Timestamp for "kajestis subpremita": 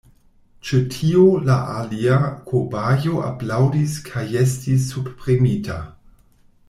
4.09-5.77